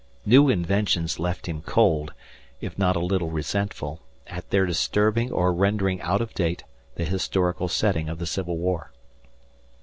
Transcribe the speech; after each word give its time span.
New 0.25 0.49
inventions 0.49 1.19
left 1.19 1.45
him 1.47 1.61
cold, 1.61 2.11
if 2.59 2.75
not 2.75 2.95
a 2.95 2.99
little 3.05 3.29
resentful, 3.29 4.01
at 4.25 4.49
their 4.49 4.65
disturbing 4.65 5.31
or 5.31 5.53
rendering 5.53 6.01
out 6.01 6.21
of 6.21 6.33
date 6.33 6.63
the 6.95 7.05
historical 7.05 7.67
setting 7.67 8.09
of 8.09 8.17
the 8.17 8.25
Civil 8.25 8.57
War. 8.57 8.89